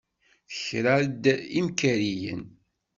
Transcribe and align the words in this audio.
Tekra-d 0.51 1.23
imkariyen. 1.59 2.43